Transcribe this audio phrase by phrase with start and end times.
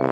[0.00, 0.06] 大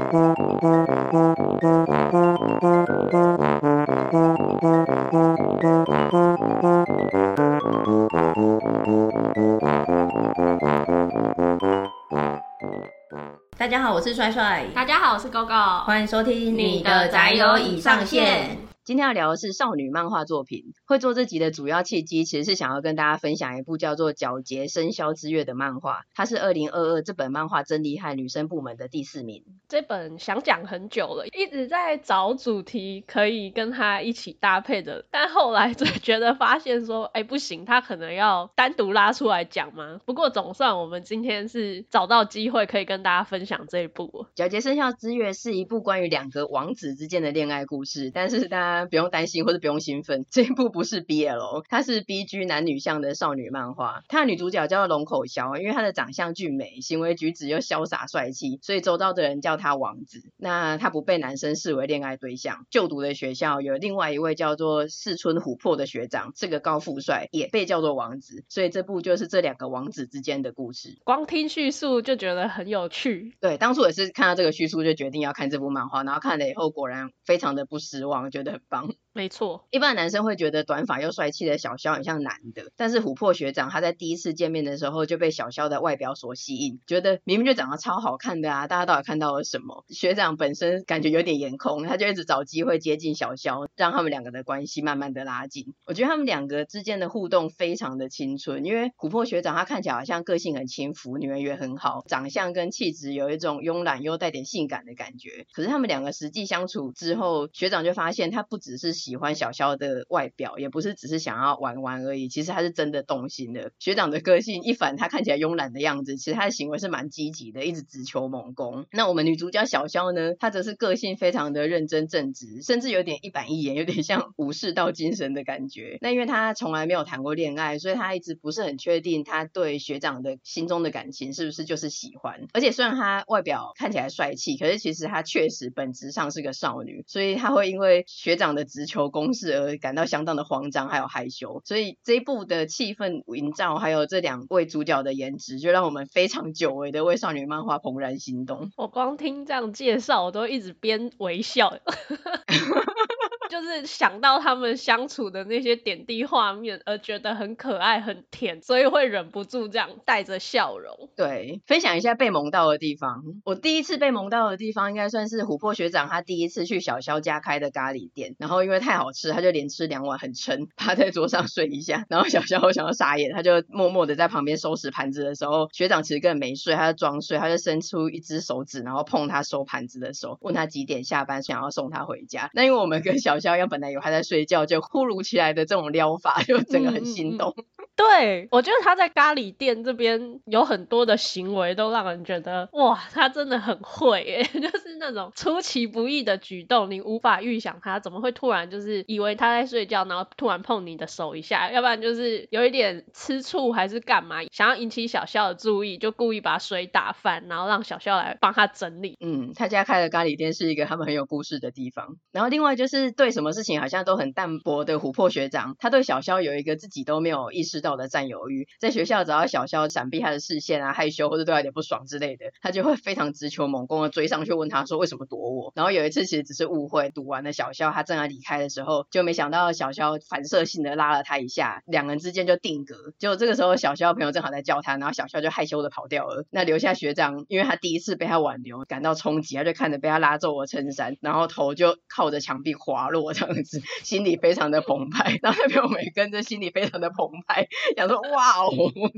[13.66, 14.66] 家好，我是帅帅。
[14.74, 15.84] 大家好，我是 GoGo。
[15.84, 18.58] 欢迎收听你的宅友已上线。
[18.84, 20.64] 今天要聊的是少女漫画作品。
[20.88, 26.06] 会做这集的主要契机，其实是想要跟大家分享一部叫做《皎洁生肖之月》的漫画。
[26.14, 29.44] 它是二零二二这本漫画真厉害女生部门的第四名。
[29.68, 40.00] 这本想讲很久了，一直在找主题可以跟它一起搭配的，但后来就觉得发现说，哎，不行，它可能要单独拉出来讲吗。
[40.06, 48.10] 不过总算我们今天是找到机会可以跟大家分享这一部《皎洁生肖之月》，是一部关于两个王子之间的恋爱故事。
[48.10, 51.64] 但是大家不用担心或者不用兴奋，这一部不是 BL。
[51.68, 60.30] 它是 BG 男女向的少女漫画，它的女主角叫做龙口萧，因为她的长相俊美，行为举止又潇洒帅气，所以周遭的人叫她王子。
[60.36, 68.44] 那她不被男生视为恋爱对象，就读的学校有另外一位叫做四村琥珀的学长，是个高富帅，也被叫做王子。
[68.48, 70.98] 所以这部就是这两个王子之间的故事。
[71.02, 73.36] 光听叙述就觉得很有趣。
[73.40, 78.94] 对，当初也是看到这个叙述就决定要看这部漫画，然后看了以后果然非常的不失望，觉得很棒。
[79.18, 89.84] 没错，一般男生会觉得短发又帅气的小肖很像男的，但是琥珀学长他在第一次见面的时候就被小肖的外表所吸引，觉得明明就长得超好看的啊，大家到底看到了什么？
[89.88, 95.74] 学长本身感觉有点颜控，他就一直找机会接近小肖，让他们两个的关系慢慢的拉近。
[95.84, 105.44] 我觉得他们两个之间的互动非常的青春，因为琥珀学长他看起来好像个性很轻浮，女人缘很好，长相跟气质有一种慵懒又带点性感的感觉。
[105.52, 110.04] 可是他们两个实际相处之后，学长就发现他不只是喜欢小肖的。
[110.10, 113.72] 外表也不是只是想要玩玩而已，其实他是真的动心的。
[113.78, 118.84] 学长的个性一反他看起来慵懒的样子，其实他的行为是蛮积极的，一直直求猛攻。
[118.92, 125.98] 那我们女主角小肖呢，她则是个性非常的认真正直，甚至有点一板一眼，有点像武士道精神的感觉。
[126.02, 132.46] 那因为她从来没有谈过恋爱，所以她一直不是很确定她对学长的心中的感情是不是就是喜欢。
[132.52, 148.72] 而且虽然她外表看起来帅气，可是其实她确实本质上是个少女，所以她会因为学长的直球攻势而感到相当的慌张，还有害羞，所以这一部的气氛营造，还有这两位主角的颜值，就让我们非常久违的为少女漫画怦然心动。
[148.76, 151.72] 我光听这样介绍，我都一直边微笑。
[153.48, 161.08] 就是想到他们相处的那些点滴画面，而觉得很可爱、很甜，所以会忍不住这样带着笑容。
[161.16, 163.22] 对，分享一下被萌到的地方。
[163.44, 172.04] 我第一次被萌到的地方，应该算是琥珀学长他第一次去小肖家开的咖喱店，然后因为太好吃，他就连吃两碗，很撑，趴在桌上睡一下。
[172.08, 182.50] 然后小肖我想要傻眼，他就默默的在旁边收拾盘子的时候，学长其实根本没睡，他就装睡，他就伸出一只手指，然后碰他收盘子的手，问他几点下班，想要送他回家。
[182.52, 187.54] 那因为我们跟小萧一样，本来有还在睡觉，就突如其来的这种撩法， 就整个很心动。
[187.56, 187.64] 嗯 嗯
[187.98, 209.16] 对，我觉得他在咖喱店这边有很多的行为，都让人觉得哇，他真的很会耶， 就是那种出其不意的举动，你无法预想他怎么会突然就是以为他在睡觉，然后突然碰你的手一下，要不然就是有一点吃醋还是干嘛，想要引起小肖的注意，就故意把水打翻，然后让小肖来帮他整理。
[209.18, 212.16] 嗯，他家开的咖喱店是一个他们很有故事的地方。
[212.30, 224.28] 然后另外就是对为什么事情好像都很淡薄的琥珀学长，他对小肖有一个自己都没有意识到的占有欲，在学校只要小肖闪避他的视线啊，害羞或者对他有点不爽之类的，他就会非常直球猛攻的追。
[224.28, 225.72] 上去问他说为什么躲我。
[225.76, 232.94] 然后有一次其实只是误会，堵完了小肖，他正要离开的时候，就没想到小肖反射性的拉了他一下，两人之间就定格。
[233.18, 236.46] 结果这个时候小肖朋友正好在叫他，然后小肖就害羞的跑掉了。
[236.50, 245.38] 那留下学长，因为他第一次被他挽留感到冲击，他就看着被他拉皱的衬衫，然后头就靠着墙壁滑落我这样子，心里非常的澎湃。
[245.42, 247.68] 然后他朋友们跟着心里非常的澎湃。
[247.96, 248.70] 想说哇哦，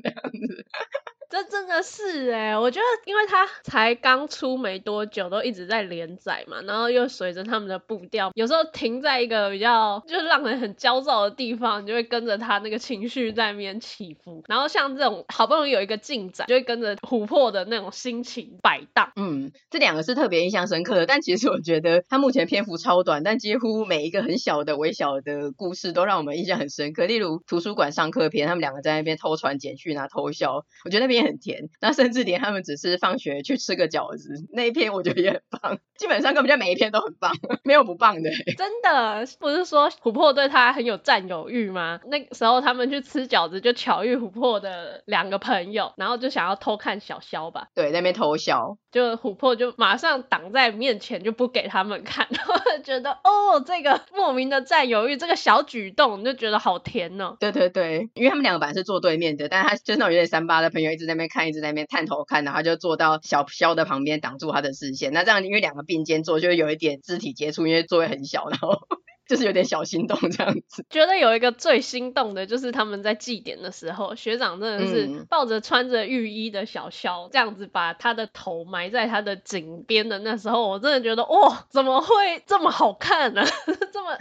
[0.03, 0.67] 这样子。
[1.31, 14.43] 这真的是哎，我觉得因为他才刚出没多久，都一直在连载嘛，然后又随着他们的步调，有时候停在一个比较就是让人很焦躁的地方，你就会跟着他那个情绪在那边起伏。
[14.49, 19.13] 然后像这种好不容易有一个进展，就会跟着琥珀的那种心情摆荡。
[19.15, 21.07] 嗯，这两个是特别印象深刻的。
[21.07, 27.07] 但其实我觉得他目前篇幅超短，但几乎每一个很小的、微小的故事都让我们印象很深刻。
[27.07, 31.20] 例如图书馆上课篇，他们两个在那边偷传简讯啊、偷笑，我觉得那边。
[31.21, 35.79] 面很甜，那甚至连他们只是放学去吃个饺子那一篇，我觉得也很棒。
[35.97, 37.33] 基本上根本就每一篇都很棒，
[37.63, 38.31] 没有不棒的。
[38.57, 42.01] 真的不是说琥珀对他很有占有欲吗？
[42.07, 47.69] 那时候他们去吃饺子，就巧遇琥珀的两个朋友，然后就想要偷看小肖吧。
[47.75, 57.37] 对，在那边偷笑，就琥珀就马上挡在面前，就不给他们看， 然后觉得哦，这个莫名的占有欲，这个小举动就觉得好甜哦。
[57.39, 65.13] 对对对，因为他们两个本来是坐对面的，但是他就是那种有点三八的朋友，一直在那边看，一直在那边探头看，然后就坐到小肖的旁边挡住他的视线。
[65.13, 68.79] 那这样因为两个并肩坐，就会有一点肢体接触，因为座位很小，然后。
[69.31, 83.45] 就是有点小心动这样子，觉得有一个最心动的，就是他们在祭典的时候，学长真的是抱着穿着浴衣的小肖，这样子把他的头埋在他的颈边的那时候，我真的觉得哇，怎么会这么好看呢？
[83.93, 84.19] 这么。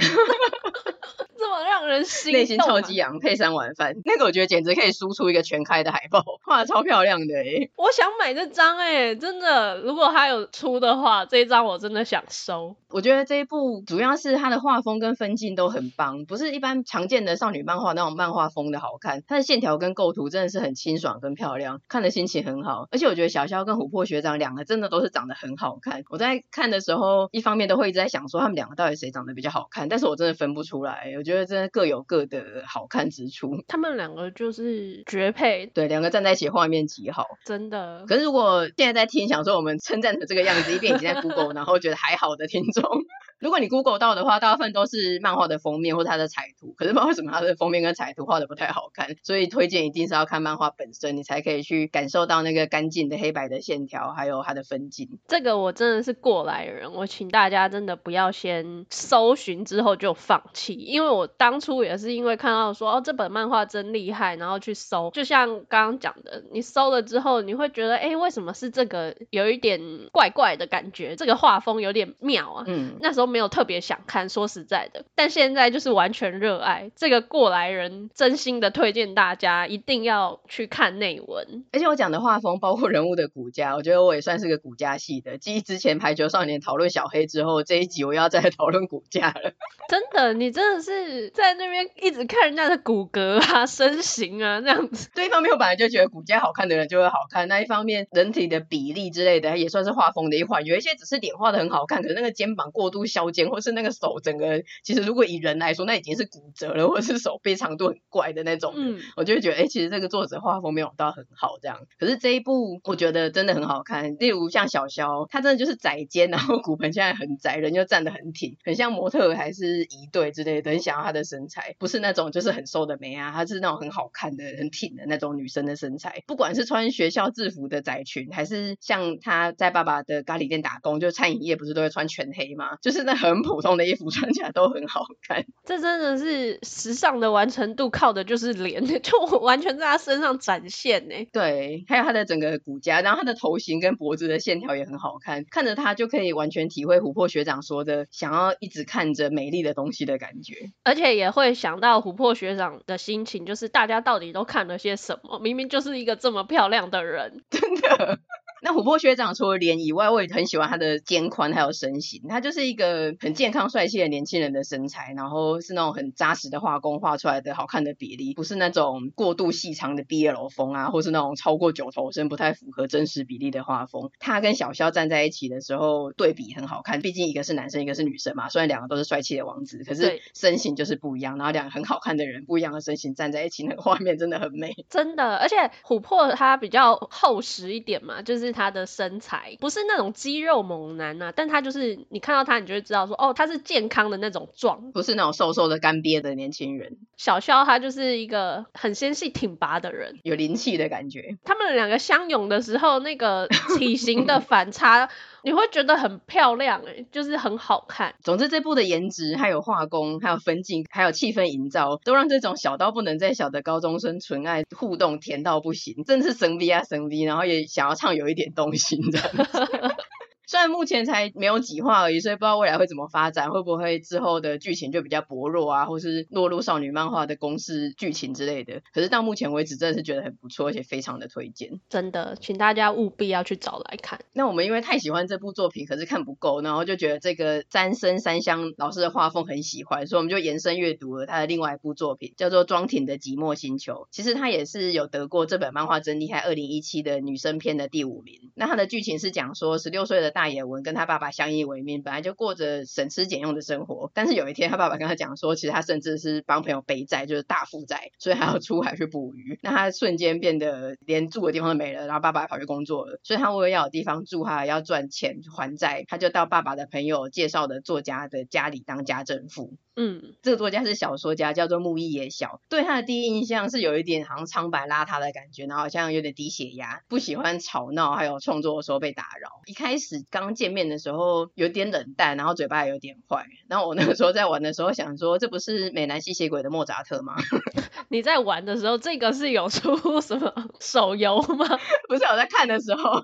[1.40, 7.70] 这么让人心内心超激昂，配三碗饭，那个我觉得简直可以输出一个全开的海报，画的超漂亮的哎！
[7.78, 12.76] 我想买这张哎，真的，如果他有出的话，这一张我真的想收。
[12.90, 22.88] 我觉得这一部主要是它的画风跟分镜都很棒，不是一般常见的少女漫画那种漫画风的好看，它的线条跟构图真的是很清爽跟漂亮，看的心情很好。
[22.92, 26.04] 而且我觉得小肖跟琥珀学长两个真的都是长得很好看。
[26.10, 31.14] 我在看的时候，一方面都会一直在想说他们两个到底谁长得比较好看，但是我真的分不出来。
[31.18, 38.04] 我觉得真的各有各的好看之处， 他们两个就是绝配，对，两个站在一起画面极好，真的。
[38.08, 42.84] 可是如果现在在听，想说我们称赞成这个样子，一遍已经在 Google，然后觉得还好的听众。
[43.40, 55.20] 如果你 Google 到的话，大部分都是漫画的封面或它的彩图，可是不知道为什么它的封面跟彩图画的不太好看，所以推荐一定是要看漫画本身，你才可以去感受到那个干净的黑白的线条，还有它的分镜。
[55.28, 69.80] 这个我真的是过来人，我请大家真的不要先搜寻之后就放弃，因为我当初也是因为看到说哦这本漫画真厉害，然后去搜，就像刚刚讲的，你搜了之后你会觉得哎为什么是这个，有一点
[70.12, 73.30] 怪怪的感觉，这个画风有点妙啊，嗯，那时候。
[73.30, 81.64] 没有特别想看，说实在的，但现在就是完全热爱这个过来人，真心的推荐大家一定要去看内文。
[81.72, 85.38] 而且我讲的画风包括人物的骨架，我觉得我也算是个骨架系的。
[85.38, 89.52] 继之前排球少年讨论小黑之后，这一集我要再讨论骨架了。
[89.88, 95.10] 真的，你真的是在那边一直看人家的骨骼啊、 身形啊这样子。
[95.14, 100.66] 对，一方面我本来就觉得骨架好看的人就会好看，那一方面人体的比例之类的也算是画风的一环。
[100.66, 108.74] 有一些只是脸画的很好看，可是那个肩膀过度削肩或是那个手，整个其实如果以人来说，那已经是骨折了，或是手臂长度很怪的那种。
[108.76, 111.80] 嗯，我就会觉得，哎、欸，其实这个作者画风没有到很好这样。
[112.00, 114.16] 可是这一部我觉得真的很好看。
[114.20, 126.24] 例如像小肖，他真的就是窄肩，然后骨盆现在很窄，人又站得很挺，很像模特还是一对之类的，很想要他的身材，不是那种就是很瘦的美啊，她是那种很好看的、很挺的那种女生的身材。
[126.26, 132.78] 不管是穿学校制服的窄裙，还是像她在爸爸的咖喱店打工，就餐饮业不是都会穿全黑吗？
[132.82, 133.20] 就是那。
[133.20, 141.16] 很普通的衣服穿起来都很好看，这真的是时尚的完成度，靠的就是脸， 就完全在她身上展现呢。
[141.34, 155.38] 对，还有她的整个骨架，然后她的头型跟脖子的线条也很好看，看着她就可以完全体会琥珀学长说的想要一直看着美丽的东西的感觉，而且也会想到琥珀学长的心情，就是大家到底都看了些什么？
[155.38, 158.18] 明明就是一个这么漂亮的人，真的。
[158.62, 162.22] 那琥珀学长除了脸以外，我也很喜欢他的肩宽还有身形。
[162.28, 174.12] 他就是一个很健康帅气的年轻人的身材，然后是那种很扎实的画工画出来的好看的比例，不是那种过度细长的 BL 风啊，或是那种超过九头身不太符合真实比例的画风。
[174.20, 178.50] 他跟小肖站在一起的时候对比很好看，毕竟一个是男生，一个是女生嘛。
[178.50, 181.38] 虽然两个都是帅气的王子，可是身形就是不一样。
[181.38, 184.76] 然后两个很好看的人，不一样的身形站在一起，那个画面真的很美。
[184.90, 188.49] 真的，而且琥珀他比较厚实一点嘛，就是。
[188.52, 196.98] 他的身材不是那种肌肉猛男呐、啊，但他就是你看到他，你就会知道说，哦，他是健康的那种壮，不是那种瘦瘦的干瘪的年轻人。
[197.18, 201.38] 小肖他就是一个很纤细挺拔的人，有灵气的感觉。
[201.44, 205.10] 他们两个相拥的时候，那个体型的反差。
[205.44, 208.14] 你会觉得很漂亮哎，就是很好看。
[208.22, 219.68] 总之，这部的颜值、还有画工、还有分镜、还有气氛营造，都让这种小到不能再小的高中生纯爱互动甜到不行，真是神逼啊神逼，然后也想要唱有一点动心这样子。
[220.50, 228.82] 虽然目前才没有几话而已，所以不知道未来会怎么发展，会不会之后的剧情就比较薄弱啊，或是落入少女漫画的公式剧情之类的。
[228.92, 231.80] 可是到目前为止，真的是觉得很不错，而且非常的推荐。
[231.88, 234.22] 真的，请大家务必要去找来看。
[234.34, 244.08] 那我们因为太喜欢这部作品，可是看不够，然后就觉得这个三生三香老师的画风很喜欢，所以我们就延伸阅读了他的另外一部作品，叫做庄挺的寂寞星球。
[244.10, 248.50] 其实他也是有得过这本漫画真厉害二零一七的女生篇的第五名。
[248.56, 254.10] 那他的剧情是讲说，十六岁的大野文跟他爸爸相依为命，本来就过着省吃俭用的生活。
[254.14, 259.60] 但是有一天，他爸爸跟他讲说，其实他甚至是帮朋友背债，就是大负债，所以还要出海去捕鱼。
[259.62, 269.74] 那他瞬间变得连住的地方都没了，然后爸爸跑去工作了，所以他为了要有地方住，他要赚钱还债，他就到爸爸的朋友介绍的作家的家里当家政妇。
[270.02, 272.62] 嗯，这个作家是小说家，叫做木易野小。
[272.70, 279.50] 对他的第一印象是有一点好像苍白邋遢的感觉，然后好像有点低血压，不喜欢吵闹，还有创作的时候被打扰。
[279.66, 283.46] 一开始刚见面的时候有点冷淡，然后嘴巴也有点坏。
[283.68, 287.36] 然后我那个时候在玩的时候想说，这不是美男吸血鬼的莫扎特吗？
[288.08, 291.66] 你在玩的时候，这个是有出 什么手游吗？
[292.08, 293.22] 不是，我在看的时候，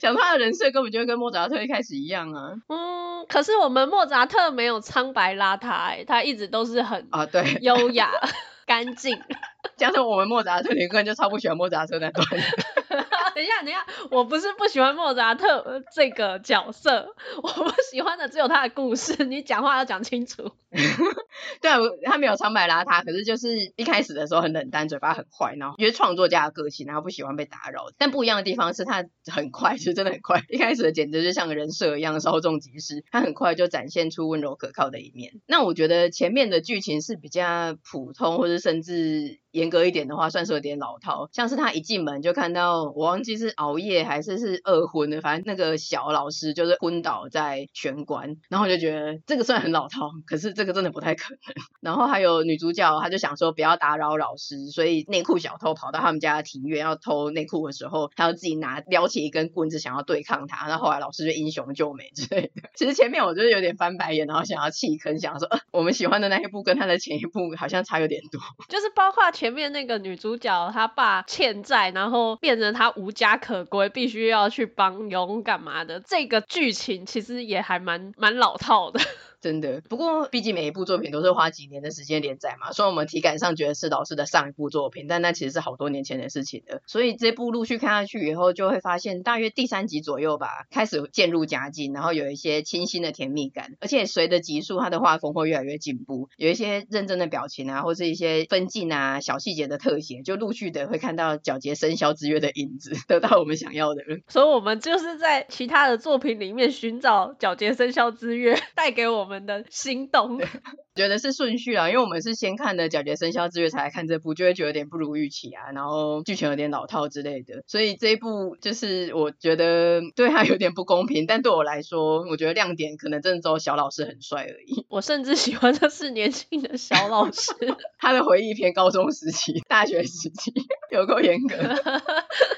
[0.00, 2.52] 讲他的人设根本就跟莫扎特一开始一样啊。
[2.68, 8.10] 嗯，可是我们莫扎特没有苍白邋遢，哎，他一直都是很啊，对，优雅
[8.66, 9.20] 干净。
[9.76, 12.26] 加上我们莫扎特，你个人就超不喜欢莫扎特那段。
[13.34, 19.24] 等一下，等一下，我不是不喜欢莫扎特这个角色，我不喜欢的只有他的故事。
[19.24, 20.52] 你讲话要讲清楚。
[21.60, 27.86] 对啊，他没有苍白邋遢，可是就是一开始的时候很冷淡，嘴巴很坏，然后因为创作家的个性，然后不喜欢被打扰。
[27.96, 30.42] 但不一样的地方是他很快，就真的很快。
[30.48, 33.04] 一开始的简直就像个人设一样，稍纵即逝。
[33.10, 35.32] 他很快就展现出温柔可靠的一面。
[35.46, 41.28] 那我觉得前面的剧情是比较普通，或者甚至严格一点的话，算是有点老套。
[41.32, 51.38] 像是他一进门就看到，我忘记是熬夜还是是二昏的，反正那个小老师就是昏倒在玄关，然后我就觉得这个算很老套，可是这个真的不太可能。
[51.80, 62.68] 然后还有女主角，她就想说不要打扰老师，所以内裤小偷跑到他们家的庭院要偷内裤的时候，她要自己拿撩起一根棍子想要对抗他，然后后来老师就英雄救美之类的。
[62.74, 79.00] 其实前面我就是有点翻白眼，然后想要弃坑，想说，我们喜欢的那一部跟他的前一部好像差有点多，就是包括前面那个女主角她爸欠债，然后变成她无家可归，必须要去帮佣干嘛的，这个剧情其实也还蛮蛮老套的。
[79.44, 86.80] 真的，不过毕竟每一部作品都是花几年的时间连载嘛，所以我们体感上觉得是老师的上一部作品，但那其实是好多年前的事情了。
[86.86, 104.02] 所以这部陆续看下去以后，就会发现大约第三集左右吧，开始渐入佳境，然后有一些清新的甜蜜感，而且随着集数，它的画风会越来越进步，有一些认真的表情啊，或是一些分镜啊、小细节的特写，就陆续的会看到皎洁生肖之约的影子，得到我们想要的。
[104.26, 109.33] 所以，我们就是在其他的作品里面寻找皎洁生肖之约带给我们。
[109.34, 110.38] 们的心动，
[110.94, 124.86] 觉得是顺序啊，因为我们是先看的《皎洁生肖之月》才来看这部，就会觉得有点不如预期啊，然后剧情有点老套之类的，所以这一部就是我觉得对他有点不公平，但对我来说，我觉得亮点可能真的只有小老师很帅而已。
[124.88, 127.52] 我甚至喜欢的是年轻的小老师，
[127.98, 130.52] 他的回忆偏高中时期、大学时期，
[130.92, 131.56] 有够严格。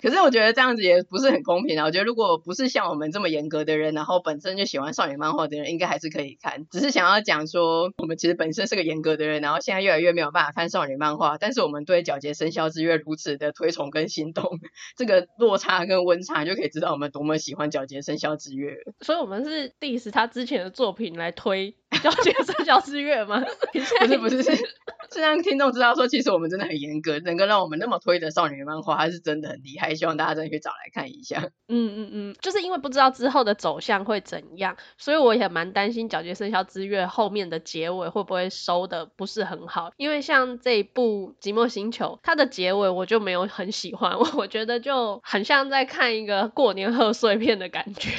[0.03, 6.66] 可是我觉得这样子也不是很公平啊，我觉得如果不是像我们这么严格的人，然后本身就喜欢少女漫画的人，应该还是可以看。
[6.71, 14.59] 只是想要讲说，我们其实本身是个严格的人，然后现在越来越没有办法看少女漫画，但是我们对皎洁生肖之月如此的推崇跟心动，
[14.97, 18.77] 这个落差跟温差就可以知道我们多么喜欢皎洁生肖之月。
[19.01, 23.43] 所以，我们是 diss 他之前的作品来推皎洁生肖之月吗？
[23.73, 24.53] 不是，不是，是
[25.13, 29.95] 是让听众知道说，其实我们真的很严格，能够让我们那么推的少女漫画，还是真的很厉害。
[29.95, 31.51] 希望大家真的可以找来看一下。
[31.69, 48.11] 嗯嗯嗯，就是因为不知道之后的走向会怎样，所以我也蛮担心皎洁生肖之月后面的结尾会不会收的不是很好，因为像这一部《寂寞星球》，它的结尾我就没有很喜欢，我我觉得就很像在看一个过年贺岁片的感觉。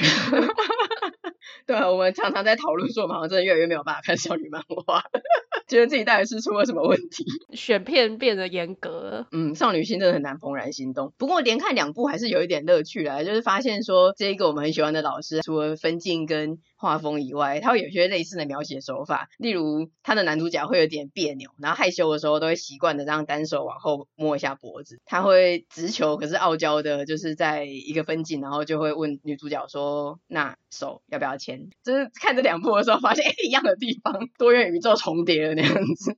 [1.68, 5.04] 对啊，我们常常在讨论说，我们好像真的越来越没有办法看少女漫画，
[5.68, 9.26] 觉得自己到底是出了什么问题，选片变得严格了。
[9.32, 11.12] 嗯，少女心真的很难怦然心动。
[11.18, 36.16] 不过连看两部还是有一点乐趣啦，就是发现说这一个我们很喜欢的老师，除了分镜跟画风以外，他会有些类似的描写手法，例如他的男主角会有点别扭，然后害羞的时候都会习惯的这样单手往后摸一下脖子，他会直球可是傲娇的，就是在一个分镜，然后就会问女主角说：“那手要不要牵？”就是看这两部的时候，发现哎，一样的地方，多元宇宙重叠了那样子，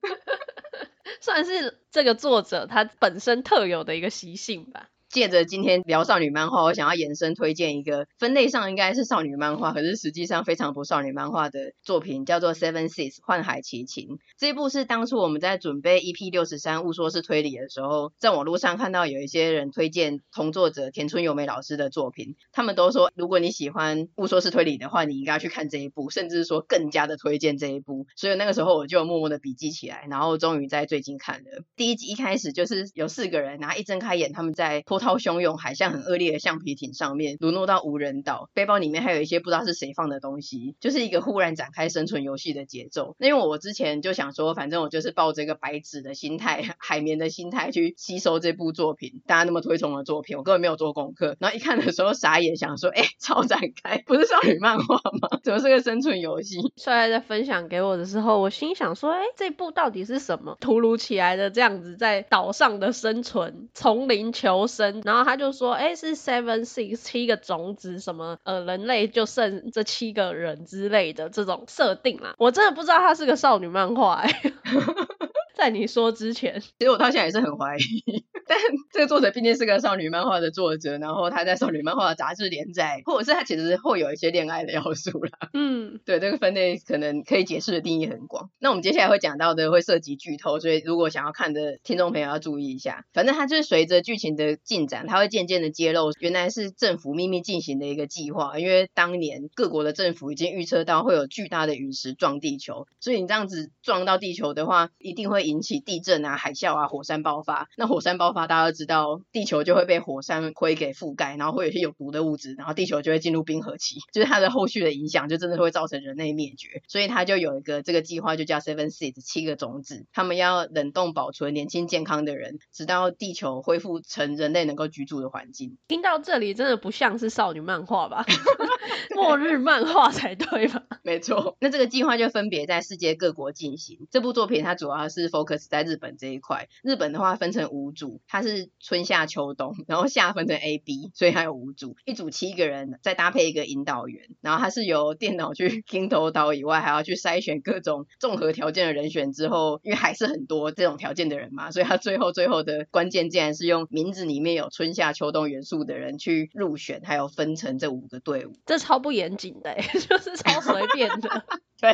[1.22, 4.88] 算是这个作者他本身特有的一个习性吧。
[5.10, 14.20] 借着今天聊少女漫画，我想要延伸推荐一个分类上应该是少女漫画，可是实际上非常不少女漫画的作品，叫做《Seven Seas》幻海奇情。
[14.38, 28.06] 这一部是当初我们在准备 EP 六十三误说是推理的时候，在网络上看到有一些人推荐同作者田村由美老师的作品，他们都说如果你喜欢误说是推理的话，你应该去看这一部，甚至说更加的推荐这一部。
[28.14, 32.10] 所以那个时候我就默默的笔记起来，然后终于在最近看了第一集。
[32.10, 43.16] 一开始就是有四个人，然后一睁开眼，他们在波涛汹涌、海象很恶劣的橡皮艇上面沦落到无人岛，背包里面还有一些不知道是谁放的东西，就是一个忽然展开生存游戏的节奏。
[43.18, 51.36] 那因为我之前就想说，反正我就是抱着一个白纸的心态、海绵的心态去吸收这部作品，大家那么推崇的作品，我根本没有做功课。
[51.40, 55.28] 然后一看的时候傻眼，想说，哎，超展开， 不是少女漫画吗？
[55.42, 56.60] 怎么是个生存游戏？
[56.76, 60.56] 帅帅在分享给我的时候，我心想说，哎，这部到底是什么？
[60.60, 72.34] 突如其来的这样子在岛上的生存，丛林求生，然后他就说，哎，是 seven six 七个种子，什么呃，人类就剩这七个人之类的这种设定啦。
[72.38, 74.52] 我真的不知道他是个少女漫画，诶，
[75.56, 78.24] 在你说之前，其实我到现在也是很怀疑。
[78.50, 78.58] 但
[78.92, 85.30] 这个作者毕竟是个少女漫画的作者，然后他在少女漫画的杂志连载，或者是他其实会有一些恋爱的要素啦。
[85.52, 88.50] 嗯，对，这个分类可能可以解释的定义很广。
[88.58, 93.04] 那我们接下来会讲到的会涉及剧透，所以如果想要看的听众朋友要注意一下。
[93.12, 98.58] 反正它就是随着剧情的进展，它会渐渐的揭露，原来是政府秘密进行的一个计划。
[98.58, 107.68] 因为当年各国的政府已经预测到会有巨大的陨石撞地球，所以你这样子撞到地球的话，一定会引起地震啊、海啸啊、火山爆发。
[107.76, 108.39] 那火山爆发。
[108.46, 116.82] 大家都知道，地球就会被火山灰给覆盖，然后会有一些有毒的物质，然后地球就会进入冰河期，就是它的后续的影响，就真的会造成人类灭绝。
[116.88, 125.78] 所以他就有一个这个计划，就叫 Seven Seeds 七个种子，他们要冷冻保存年轻健康的人，直到地球恢复成人类能够居住的环境。
[125.88, 128.24] 听到这里，真的不像是少女漫画吧？
[129.14, 130.82] 末日漫画才对吧？
[131.02, 131.56] 没错。
[131.60, 134.06] 那这个计划就分别在世界各国进行。
[134.10, 136.68] 这部作品它主要是 focus 在日本这一块。
[136.82, 158.52] 日本的话分成五组，它是春夏秋冬，然后夏分成 A、B，所以它有五组，一组七个人，再搭配一个引导员，然后它是由电脑去 拼头导以外，还要去筛选各种综合条件的人选之后，因为还是很多这种条件的人嘛，所以它最后最后的关键竟然是用名字里面有春夏秋冬元素的人去入选，还有分成这五个队伍。
[158.64, 159.74] 这超不严谨的，
[160.08, 161.44] 就是超随便的。
[161.80, 161.92] 对。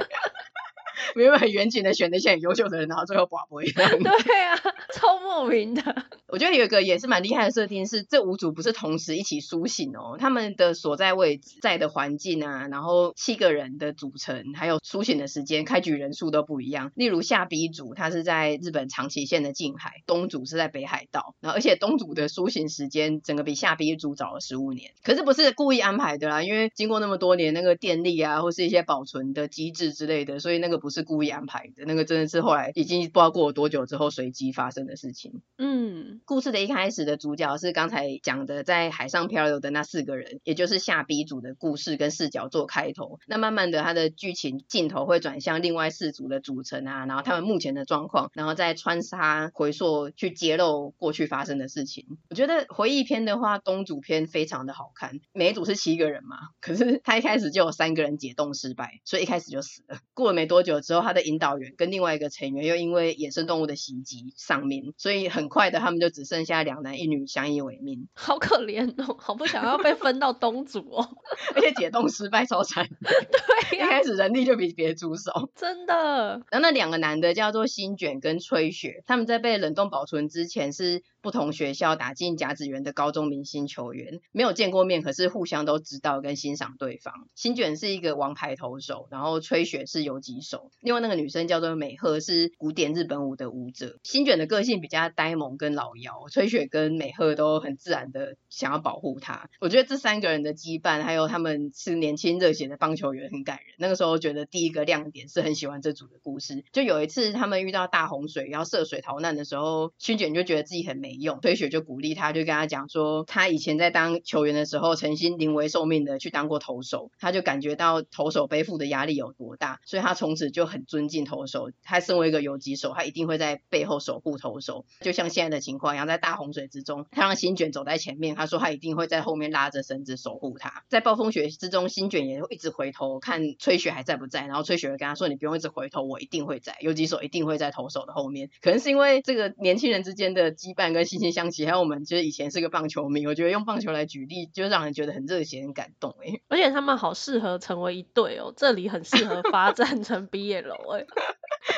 [1.15, 3.91] 没有很严谨的选那些很优秀的人，然后最后拔不一样。
[3.99, 4.57] 对啊，
[4.95, 5.83] 超莫名的。
[6.29, 16.91] 我觉得有一个也是蛮厉害的设定是，这五组不是同时一起苏醒哦，他们的所在位置、在的环境啊，然后七个人的组成，还有苏醒的时间、开局人数都不一样。
[16.95, 24.91] 例如下 B 组，他是在日本长崎县的近海；东组是在北海道，然后而且东组的苏醒时间整个比下 B 组早了十五年。
[25.05, 35.43] 可是不是故意安排的啦，因为经过那么多年那个电力啊，或是一些保存的机制之类的，所以那个不是故意安排的，那个真的是后来已经不知道过了多久之后随机发生的事情。
[35.59, 43.19] 嗯，故事的一开始的主角是刚才讲的在海上漂流的那四个人，也就是下 B 组的故事跟视角做开头。
[43.27, 52.07] 那慢慢的，他的剧情镜头会转向另外四组的组成啊，然后他们目前的状况，然后再穿插回溯去揭露过去发生的事情。
[52.31, 55.19] 我觉得回忆篇的话，东组篇非常的好看。
[55.33, 59.99] 每一组是七个人嘛，可是他一开始就有三个人解冻失败，所以一开始就死了。
[60.15, 68.09] 过了没多久之后，他的引导员跟另外一个成员又因为野生动物的袭击丧命，所以很快的他们就只剩下两男一女相依为命。
[68.15, 71.09] 好可怜哦，好不想要被分到东组哦，
[71.55, 72.89] 而且解冻失败超惨。
[73.01, 76.43] 对、啊，一开始人力就比别组少，真的。
[76.51, 87.29] 然后那两个男的叫做新卷跟吹雪，他们在被冷冻保存之前是不同学校打进甲子园的高中明星球员，没有见过面，可是互相都知道跟欣赏对方。
[87.35, 90.66] 新卷是一个王牌投手，然后吹雪是游击手。
[90.81, 93.99] 另外那个女生叫做美鹤，是古典日本舞的舞者。
[94.03, 99.49] 新卷的个性比较呆萌跟老妖，吹雪跟美鹤都很自然的想要保护她。
[99.61, 103.67] 我觉得这三个人的羁绊，还有他们是年轻热血的棒球员，很感人。
[103.79, 106.65] 那个时候觉得第一个亮点是很喜欢这组的故事。
[106.73, 130.83] 就有一次他们遇到大洪水要涉水逃难的时候，新卷就觉得自己很没用，吹雪就鼓励他，就跟他讲说，他以前在当球员的时候，曾经临危受命的去当过投手，他就感觉到投手背负的压力有多大，所以他从此就很尊敬投手，他身为一个游击手，他一定会在背后守护投手，就像现在的情况一样，在大洪水之中，他让新卷走在前面，他说他一定会在后面拉着绳子守护他。
[130.89, 146.41] 在暴风雪之中，新卷也会一直回头看吹雪还在不在，然后吹雪会跟他说：“你不用一直回头，我一定会在，游击手一定会在投手的后面。”可能是因为这个年轻人之间的羁绊跟惺惺相惜，还有我们就是以前是个棒球迷，我觉得用棒球来举例，就让人觉得很热血、很感动哎。
[146.49, 151.03] 而且他们好适合成为一对哦，这里很适合发展成毕业楼哎、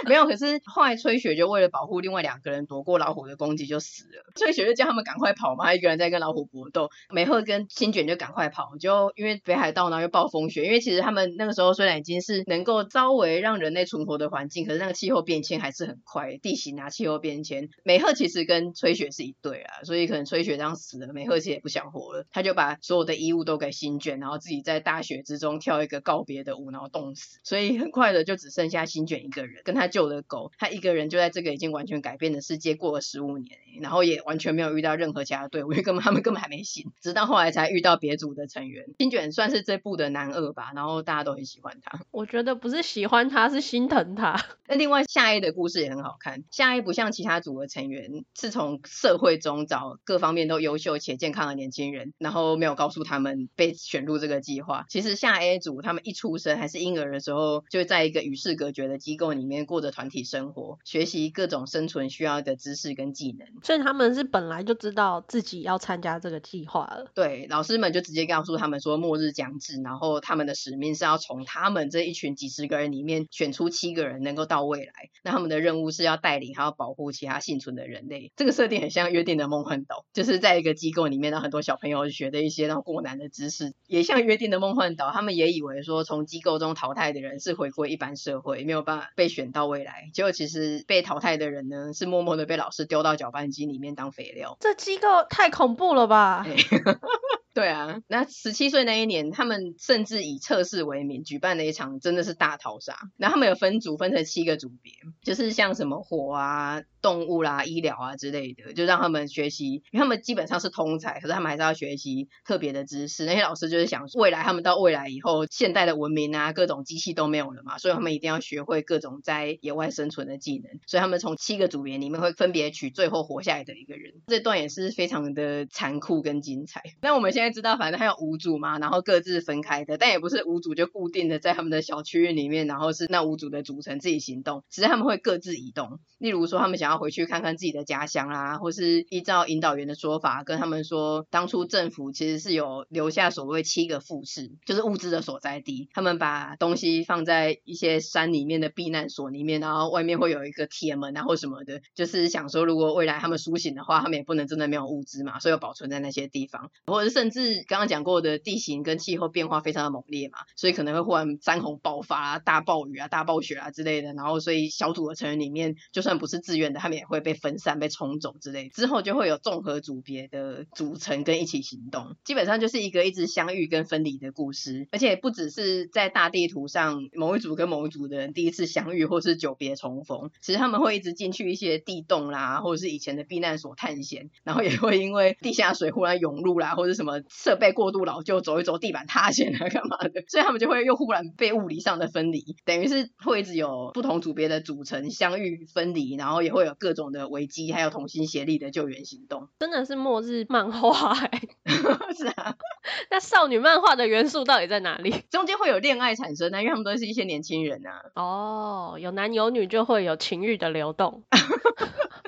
[0.07, 4.25] 没有，可是后来吹雪就为了保护另外两个人躲过老虎的攻击就死了。
[4.37, 6.91] 吹雪就叫他们赶快跑嘛，他一个人在跟老虎搏斗。
[7.11, 17.69] 美鹤跟新卷就赶快跑，就因为北海道呢又暴风雪，因为其实他们那个时候虽然已经是能够稍微让人类存活的环境，可是那个气候变迁还是很快，地形啊气候变迁。
[17.83, 27.39] 美鹤其实跟吹雪是一对啊，所以可能吹雪这样死了，美鹤其实也不想活了，他就把所有的衣物都给新卷，然后自己在大雪之中跳一个告别的舞，然后冻死。
[27.43, 38.87] 所以很快的就只剩下新卷一个人跟他救的狗，他一个人就在这个已经完全改变的世界过了十五年，然后也完全没有遇到任何其他队伍，因为根本 他们根本还没醒，直到后来才遇到别组的成员。
[38.99, 42.01] 新卷算是这部的男二吧，然后大家都很喜欢他。
[42.11, 44.45] 我觉得不是喜欢他，是心疼他。
[44.67, 54.85] 那另外夏 A 的故事也很好看，夏 A 不像其他组的成员，是从社会中找各方面都优秀且健康的年轻人，然后没有告诉他们被选入这个计划。
[54.89, 63.47] 其实夏 A 组他们一出生还是婴儿的时候，就在一个与世隔绝的机构里面过着团体生活，学习各种生存需要的知识跟技能。
[63.63, 67.11] 所以他们是本来就知道自己要参加这个计划了。
[67.15, 74.93] 对，老师们就直接告诉他们说，末日将至，然后他们的使命是要从他们这一群几十个人里面选出七个人能够到未来。
[75.23, 78.33] 那他们的任务是要带领还要保护其他幸存的人类。
[78.37, 85.11] 这个设定很像约定的梦幻岛，就是在一个机构里面，让很多小朋友学的一些让过难的知识，也像约定的梦幻岛。
[85.11, 90.11] 他们也以为说，从机构中淘汰的人是回归一般社会，没有办法被选到未来。
[90.13, 94.57] 结果其实被淘汰的人呢，是默默的被老师丢到搅拌机里面当肥料。
[94.61, 96.45] 这机构太恐怖了吧？
[97.55, 102.97] 对啊，那十七岁那一年，他们甚至以测试为名举办了一场真的是大逃杀。
[103.17, 106.83] 然后他们有分组，分成七个组别，就是像什么火啊。
[107.01, 113.25] 动物啦、医疗啊之类的，就让他们学习，因为他们基本上是通才，可是他们还是要学习特别的知识。
[113.25, 120.79] 那些老师就是想，未来他们到未来以后，现代的文明啊，各种机器都没有了嘛，所以他们一定要学会各种在野外生存的技能。
[120.87, 124.15] 所以他们从七个组别里面会分别取最后活下来的一个人。
[124.27, 126.83] 这段也是非常的残酷跟精彩。
[127.01, 136.01] 那我们现在知道，反正还有五组嘛，然后各自分开的，但也不是五组就固定的在他们的小区域里面，然后是那五组的组成自己行动，只是他们会各自移动。
[136.19, 145.89] 例如说，他们想要回去看看自己的家乡啦，或是依照引导员的说法，跟他们说，当初政府其实是有留下所谓七个富市，就是物资的所在地。
[145.93, 156.71] 他们把东西放在一些山里面的避难所里面，然后外面会有一个铁门啊或什么的，就是想说，如果未来他们苏醒的话，他们也不能真的没有物资嘛，所以要保存在那些地方。
[156.87, 168.69] 或者甚至刚刚讲过的地形跟气候变化非常的猛烈嘛，所以可能会忽然山洪爆发啊、大暴雨啊、大暴雪啊之类的，然后所以小组的成员里面，就算不是自愿的，他们也会被分散、被冲走之类。
[168.71, 174.89] 之后就会有综合组别的组成跟一起行动，基本上就是一个一直相遇跟分离的故事。
[174.91, 196.09] 而且不只是在大地图上某一组跟某一组的人第一次相遇，或是久别重逢，其实他们会一直进去一些地洞啦，或者是以前的避难所探险，然后也会因为地下水忽然涌入啦，或者什么设备过度老旧，走一走地板塌陷啊， 干嘛的，所以他们就会又忽然被物理上的分离，等于是会一直有不同组别的组成相遇分离。
[196.19, 201.41] 然后也会各种的危机，还有同心协力的救援行动，真的是末日漫画哎，
[202.17, 202.57] 是啊。
[203.11, 205.15] 那少女漫画的元素到底在哪里？
[205.31, 208.03] 中间会有恋爱产生呢，因为他们都是一些年轻人啊。
[208.15, 211.23] 哦，有男有女就会有情欲的流动。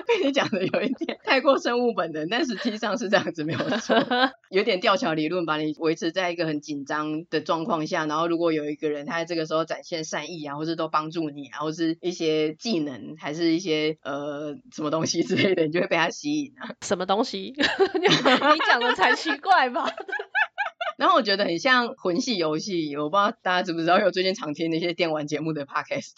[0.07, 3.97] 被你讲的有一点太过生物本能，但实际上是这样子，没有错。
[4.49, 14.30] 有点吊桥理论，把你维持在一个很紧张的状况下，然后如果有一个人他在这个时候展现善意啊，或是都帮助你啊，或是一些技能，还是一些呃
[14.71, 16.73] 什么东西之类的，你就会被他吸引啊。
[16.81, 17.53] 什么东西？
[17.57, 18.07] 你
[18.67, 19.85] 讲的才奇怪吧？
[20.97, 26.13] 然后我觉得很像魂系游戏，我不知道大家知不知道，有最近常听那些电玩节目的 podcast。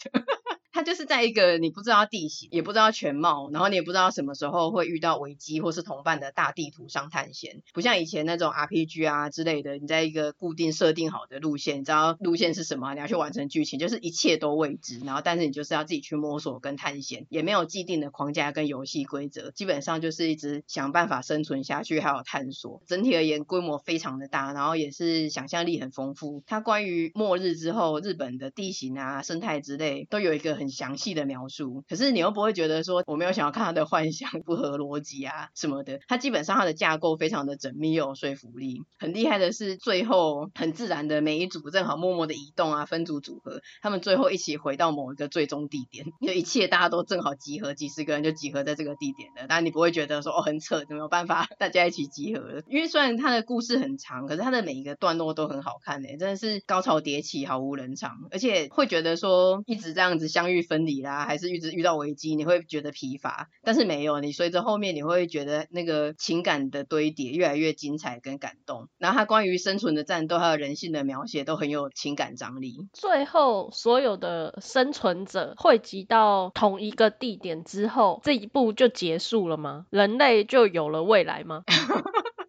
[0.74, 22.82] 它就是在一个你不知道地形，也不知道全貌，然后你也不知道什么时候会遇到危机或是同伴的大地图上探险，不像以前那种 RPG 啊之类的，你在一个固定设定好的路线，你知道路线是什么，你要去完成剧情，就是一切都未知，然后但是你就是要自己去摸索跟探险，也没有既定的框架跟游戏规则，基本上就是一直想办法生存下去，还有探索。
[22.88, 26.42] 整体而言，规模非常的大，然后也是想象力很丰富。
[26.48, 31.84] 它关于末日之后日本的地形啊、生态之类，都有一个很很详细的描述。
[31.88, 36.00] 可是你又不会觉得说我没有想要看他的幻想不合逻辑啊什么的。
[36.08, 38.82] 它基本上它的架构非常的缜密又有说服力。
[38.98, 49.48] 很厉害的是最后很自然的每一组正好默默的移动啊，分组组合，他们最后一起回到某一个最终地点，就一切大家都正好集合，几十个人就集合在这个地点了。
[49.48, 52.62] 当然你不会觉得说哦很扯，怎么有办法大家一起集合了？
[52.68, 63.50] 因为虽然它的故事很长，可是它的每一个段落都很好看诶，真的是高潮迭起，毫无人常，而且会觉得说一直这样子相遇分离啦，还是一直遇到危机，你会觉得疲乏。
[63.64, 68.90] 但是没有，你随着后面你会觉得那个情感的堆叠越来越精彩跟感动。
[68.98, 72.88] 然后它关于生存的战斗还有人性的描写都很有情感张力。
[72.94, 79.88] 最后所有的生存者汇集到同一个地点之后，这一步就结束了吗？
[79.90, 81.64] 人类就有了未来吗？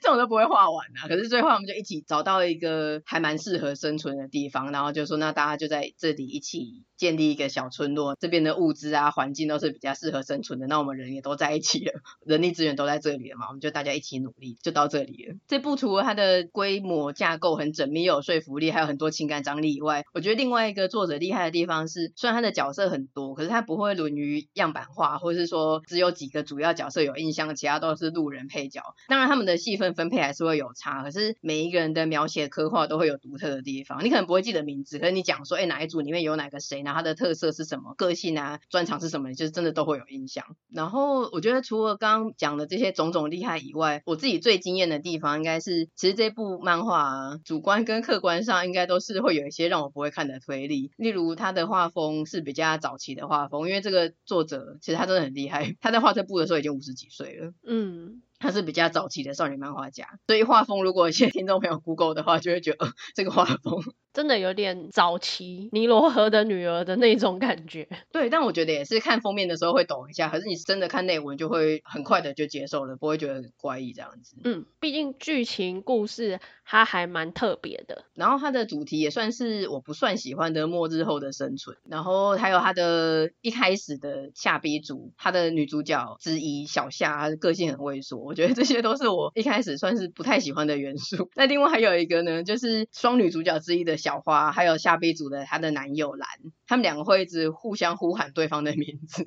[0.01, 11.93] 这种都不会画完啊，可是最后我们就一起找到一个还蛮适合生存的地方，然后就说那大家就在这里一起建立一个小村落，这边的物资啊环境都是比较适合生存的，那我们人也都在一起了，
[12.27, 15.37] 人力资源都在这里了嘛，我们就大家一起努力，就到这里了。
[15.47, 28.83] 这部除了它的规模架构很缜密又有说服力，还有很多情感张力以外，我觉得另外一个作者厉害的地方是，虽然他的角色很多，可是他不会沦于样板化，或是说只有几个主要角色有印象，其他都是路人配角。
[29.09, 29.95] 当然他们的戏份。
[29.95, 34.05] 分配还是会有差，可是每一个人的描写刻画都会有独特的地方。
[34.05, 40.45] 你可能不会记得名字，可是你讲说，哎，哪一组里面有哪个谁，然后他的特色是什么，个性啊，专长是什么，就是真的都会有印象。
[40.71, 50.91] 然后我觉得除了刚刚讲的这些种种厉害以外，我自己最惊艳的地方，应该是其实这部漫画啊，主观跟客观上应该都是会有一些让我不会看的推理。
[50.97, 57.53] 例如他的画风是比较早期的画风，因为这个作者其实他真的很厉害，他在画这部的时候已经五十几岁了。
[57.67, 58.23] 嗯。
[58.41, 63.83] 他是比较早期的少女漫画家，所以画风如果一些 听众朋友 Google 的话，就会觉得，呃，这个画风。
[64.15, 67.87] 真的有点早期尼罗河的女儿的那种感觉。
[68.13, 74.37] 对，但我觉得也是看封面的时候会抖一下，可是你真的看内文就会很快的就接受了，不会觉得很怪异这样子。
[74.45, 91.29] 嗯，毕竟剧情故事它还蛮特别的，然后它的主题也算是我不算喜欢的末日后的生存，然后还有它的一开始的下逼组，它的女主角之一小夏，她的个性很猥琐，我觉得这些都是我一开始算是不太喜欢的元素。
[91.35, 93.97] 那另外还有一个呢，就是双女主角之一的。
[94.05, 96.29] 小花还有下辈组的她的男友兰，
[96.67, 99.25] 他们两个会一直互相呼喊对方的名字，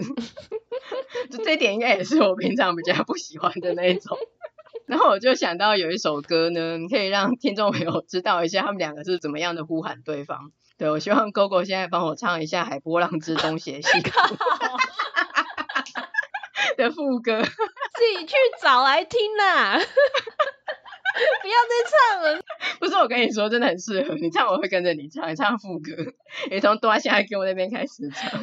[1.32, 4.16] 就这一点应该也是我平常比较不喜欢的那一种。
[4.86, 10.52] 然后我就想到有一首歌呢，可以让听众朋友知道一下他们两个是怎么样的呼喊对方。
[10.78, 13.88] 对，我希望 Gogo 现在帮我唱一下《海波浪之东邪西》
[16.78, 19.80] 的副歌，自己去找来听啦。
[21.42, 22.40] 不要再唱了！
[22.80, 25.92] 不是我跟你说，真的很适合你唱，我会跟着你唱，你唱副歌，
[26.52, 28.30] 你从多下给我那边开始唱。
[28.30, 28.40] 好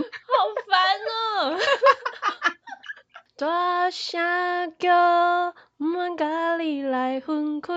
[0.68, 1.58] 烦哦！
[3.36, 7.72] 大声叫，唔愿甲你来分开。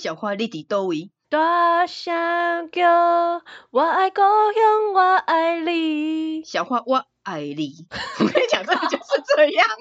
[0.00, 1.10] 小花，你伫倒位？
[1.28, 6.42] 大声叫，我爱故乡，我爱你。
[6.44, 7.86] 小花，我爱你。
[8.20, 9.66] 我跟你讲，真的就是这样。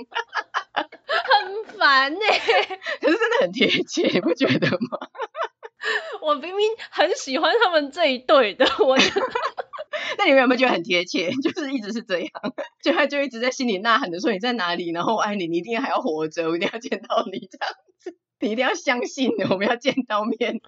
[1.09, 4.99] 很烦呢、欸，可是真的很贴切，你不觉得吗？
[6.21, 8.97] 我明明很喜欢他们这一对的，我。
[10.17, 11.29] 那你们有没有觉得很贴切？
[11.41, 12.31] 就是一直是这样，
[12.81, 20.59] 就他就一直在心里呐喊着说你在哪里，然后我爱你，你一定还要活着，我一定要见到你这样子，你一定要相信我们要见到面。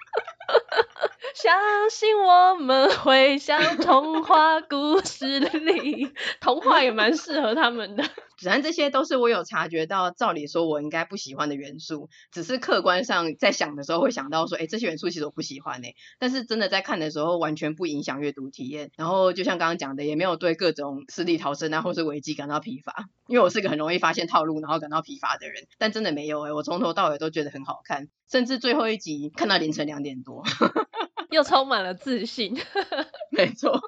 [1.34, 8.04] 相信我们会像童话故事里，童话也蛮适合他们的。
[8.44, 18.92] 反正这些都是我有察觉到，照理说我应该不喜欢的元素，只是客观上在想的时候会想到说，哎，这些元素其实我不喜欢哎，但是真的在看的时候完全不影响阅读体验。
[18.98, 25.68] 然后就像刚刚讲的，也没有对各种死里逃生啊或是危机感到疲乏，因为我是个很容易发现套路然后感到疲乏的人。
[25.78, 30.44] 但真的没有哎，我从头到尾都觉得很好看，甚至最后一集看到凌晨两点多。
[31.32, 32.60] 又充满了自信，
[33.32, 33.80] 没错。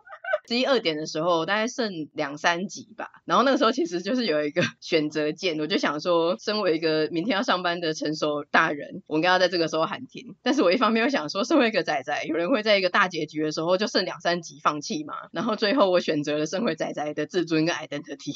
[0.47, 3.09] 十一二点的时候，大概剩两三集吧。
[3.25, 10.35] 然后那个时候其实就是有一个 选择键，我就想说，身为一个明天要上班的成熟大人，我应该要在这个时候喊停。
[10.43, 15.13] 但是我一方面又想说，身为一个仔仔，有人会在一个大结局的时候就剩两三集放弃嘛？
[15.31, 18.33] 然后最后我选择了身为仔仔的自尊跟 identity，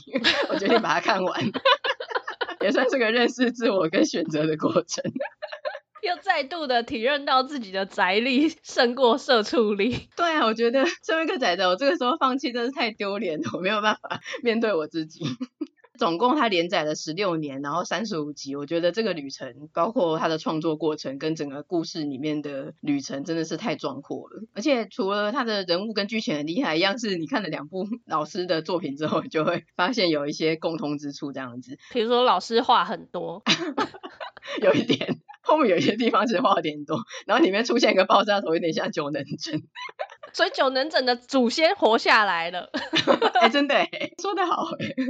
[0.50, 1.42] 我决定把它看完，
[2.62, 5.04] 也算是个认识自我跟选择的过程。
[6.02, 10.10] 又再度的体认到自己的宅力胜过社畜力。
[10.16, 15.26] 对啊，我觉得身为一个宅的，我这个时候放弃真是太丢脸了，我没有办法 面对我自己。
[15.98, 24.44] 总共他连载了十六年，然后三十五集，我觉得这个旅程，包括他的创作过程跟整个故事里面的旅程，真的是太壮阔了。
[24.54, 31.80] 而且除了他的人物跟剧情很厉害，一样是你看了两部 老师的作品之后，就会发现有一些共通之处，这样子。
[31.92, 33.42] 比如说老师话很多，
[34.62, 35.18] 有一点。
[35.48, 39.64] 后面有些地方是话有点多，然后里面出现一个爆炸头，有点像九能整，
[40.38, 42.70] 所以久能整的祖先活下来了。
[43.42, 43.74] 哎、欸，真的，
[44.22, 44.68] 说得好，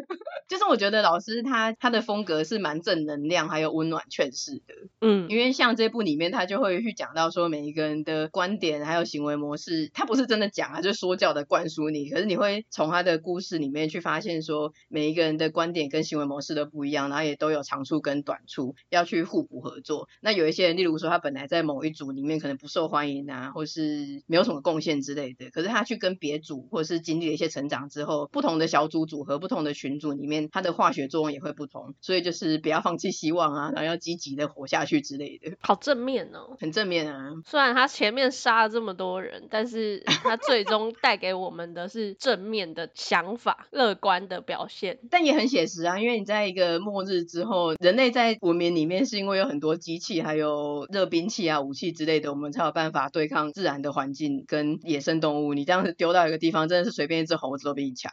[0.47, 4.73] 就是我觉得老师他他的风格是蛮正能量，还有温暖劝世的。
[5.01, 20.07] 嗯，因为像这部里面，他就会去讲到说每一个人的观点还有行为模式，他不是真的讲啊，就是说教的灌输你，可是你会从他的故事里面去发现说每一个人的观点跟行为模式都不一样，然后也都有长处跟短处，要去互补合作。
[20.21, 31.93] 那有一些人，例如说他本来在某一组里面可能不受欢迎啊，或是没有什么贡献之类的，可是他去跟别组或是经历了一些成长之后，不同的小组组合、不同的群组里面，他的化学作用也会不同。
[32.01, 35.51] 所以就是不要放弃希望啊，然后要积极的活下去之类的。
[35.59, 37.33] 好正面哦，很正面啊。
[37.45, 44.97] 虽然他前面杀了这么多人，但是他最终带给我们的是正面的想法、乐观的表现。
[45.11, 50.47] 但也很写实啊，因为你在一个末日之后，人类在文明里面是因为有很多机器还有。
[50.47, 55.53] 有热兵器啊、武器之类的，我们才有办法对抗自然的环境跟野生动物。
[55.53, 58.11] 你这样子丢到一个地方，真的是随便一只猴子都比你强。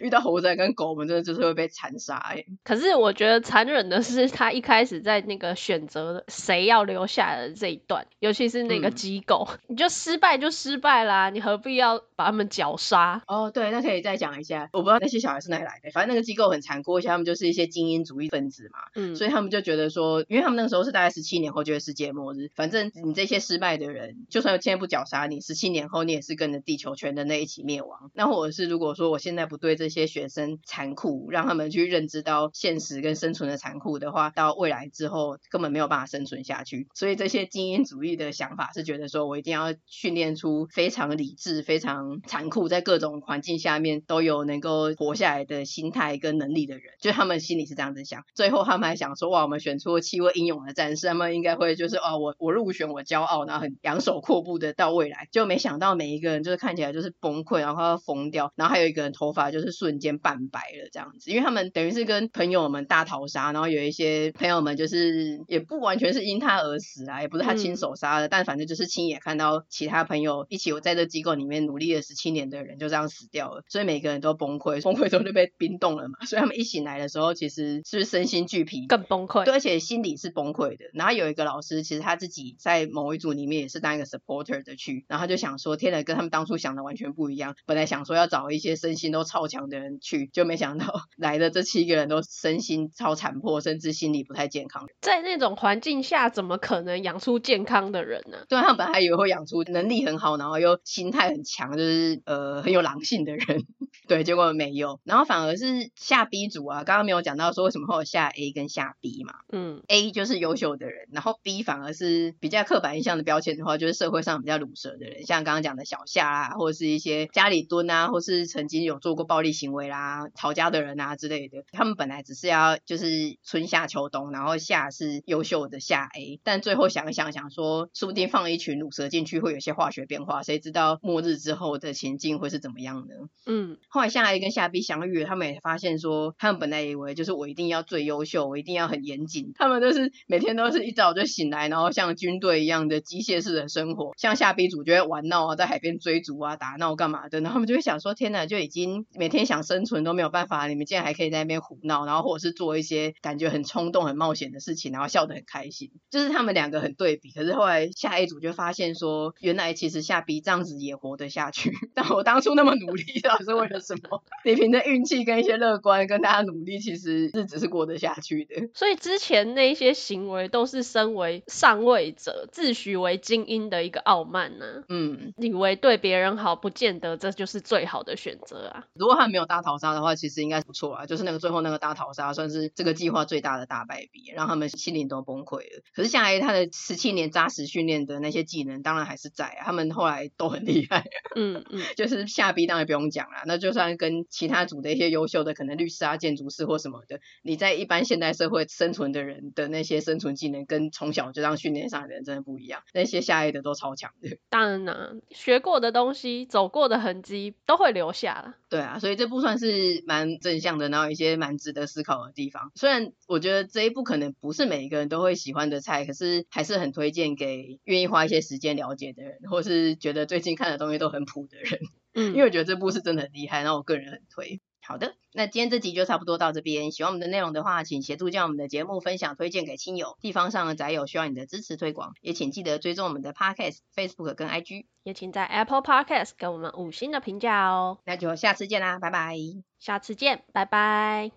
[0.00, 2.44] 遇到猴子跟狗，我们真的就是会被残杀哎。
[2.64, 13.22] 可是我觉得残忍的是，他一开始在那个选择谁要留下来的这一段，尤其是那个机构，嗯、 你就失败就失败啦，你何必要把他们绞杀？
[13.26, 14.68] 哦，对，那可以再讲一下。
[14.72, 18.78] 我不知道那些小孩是哪里来的，反正那个机构很残酷，而且他们就是一些精英主义分子嘛。
[18.94, 28.10] 嗯，所以他们就觉得说，因为他们那个时候是大概十七年后就会世界末日，反正你这些失败的人，就算现在不绞杀你，十七年后你也是跟着地球全人类一起灭亡。
[28.14, 36.88] 那或者是如果说我现在不对这些学生残酷，让他们去认知到现实跟生存的残酷的话，到未来之后根本没有办法生存下去。
[36.94, 46.84] 所以这些精英主义的想法是觉得说，我一定要训练出非常理智、非常残酷，在各种环境下面都有能够活下来的心态跟能力的人。
[47.00, 48.24] 就他们心里是这样子想。
[48.34, 55.28] 最后他们还想说，哇，我们选出了七位英勇的战士，他们应该会就是哦，我我入选，我骄傲，然后很仰首阔步的到未来。
[55.32, 80.84] 就没想到每一个人就是看起来就是崩溃，然后要疯掉，然后还有一个人头发就是瞬间半白了这样子，因为他们等于是跟朋友们大逃杀，然后有一些朋友们就是也不完全是因他而死啊，也不是他亲手杀的，嗯、但反正就是亲眼看到其他朋友一起有在这机构里面努力了十七年的人就这样死掉了，所以每个人都崩溃， 崩溃之后就被冰冻了嘛，所以他们一醒来的时候，其实是身心俱疲，更崩溃，对，而且心理是崩溃的。
[80.92, 90.86] 然后有一个老师，其实他自己在某一组里面也是当一个 supporter 的去，然后他就想说，天哪，跟他们当初想的完全不一样，本来想说要找一些身心都超强的人去，就没想到。
[91.16, 94.86] 来的这七个人都身心超残破，甚至心理不太健康。
[95.00, 98.38] 在那种环境下，怎么可能养出健康的人呢？
[98.48, 103.64] 对，他们本来以为会养出能力很好，然后又心态很强，就是呃很有狼性的人。
[104.08, 106.84] 对，结果没有，然后反而是下 B 组啊。
[106.84, 109.34] 刚刚没有讲到说为什么会有下 A 跟下 B 嘛？
[109.52, 121.64] 嗯，A 就是优秀的人，然后 B 反而是比较刻板印象的标签的话，就是社会上比较鲁蛇的人，像刚刚讲的小夏啊，或者是一些家里蹲啊，或是曾经有做过暴力行为啦、吵架的人啊之类的。
[121.72, 133.14] 他们本来只是要就是春夏秋冬，然后夏是优秀的夏 A，但最后想一想，想说说不定放一群乳蛇进去会有些化学变化，谁知道末日之后的情境会是怎么样呢？
[133.46, 133.78] 嗯。
[133.88, 144.12] 后来夏 A 跟夏 B 相遇，他们也发现说，他们本来以为就是我一定要最优秀，我一定要很严谨，他们都是每天都是一早就醒来，然后像军队一样的机械式的生活。
[144.16, 155.90] 像夏 B 组就会玩闹啊，在海边追逐啊、打闹干嘛的，然后他们就会想说，天哪，就已经每每天想生存都没有办法，你们竟然还可以在那边胡闹，然后或者是做一些感觉很冲动、很冒险的事情，然后笑得很开心。
[156.10, 157.32] 就是他们两个很对比。
[157.34, 161.72] 可是后来下一组就发现说，原来其实下 B 这样子也活得下去。
[161.92, 164.22] 但我当初那么努力，到底是为了什么？
[164.46, 168.68] 你凭着运气跟一些乐观，跟大家努力，其实日子是过得下去的。
[168.74, 174.84] 所以之前那些行为都是身为上位者、自诩为精英的一个傲慢呢、啊。
[174.88, 178.84] 嗯，以为对别人好，不见得这就是最好的选择啊。
[178.94, 181.06] 如果他没有大逃杀的话，其实应该不错啊。
[181.06, 185.82] 就是那个最后那个大逃杀，算是这个计划最大的大败笔，让他们心灵都崩溃了。
[185.94, 189.64] 可是夏 A 他的十七年扎实训练的那些技能，当然还是在啊。
[189.66, 191.04] 他们后来都很厉害。
[191.34, 202.82] 嗯嗯， 就是下逼当然不用讲了，那就算跟其他组的一些优秀的可能律师啊、建筑师或什么的，你在一般现代社会生存的人的那些生存技能，跟从小就这样训练上的人真的不一样。
[202.92, 204.38] 那些夏 A 的都超强的。
[204.48, 208.54] 当然啦，学过的东西、走过的痕迹都会留下了。
[208.68, 212.72] 对啊，所以这部算是蛮正向的，然后一些蛮值得思考的地方。
[212.74, 221.78] 虽然我觉得这一部可能不是每一个人都会喜欢的菜，可是还是很推荐给愿意花一些时间了解的人，或是觉得最近看的东西都很普的人。
[222.14, 224.60] 嗯，因为我觉得这部是真的很厉害，然后我个人很推。
[224.86, 226.92] 好的，那今天这集就差不多到这边。
[226.92, 230.16] 喜欢我们的内容的话，请协助将我们的节目分享推荐给亲友。
[230.20, 237.98] 地方上的宅友需要你的支持推广，也请记得追踪我们的 Podcast、Facebook 跟 IG，也请在 Apple Podcast 给我们五星的评价哦。
[238.04, 239.36] 那就下次见啦，拜拜。
[239.80, 241.32] 下次见，拜拜。